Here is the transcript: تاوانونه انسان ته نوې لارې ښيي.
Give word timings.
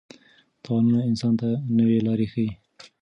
تاوانونه 0.63 0.99
انسان 1.09 1.33
ته 1.39 1.49
نوې 1.77 1.97
لارې 2.07 2.27
ښيي. 2.31 2.51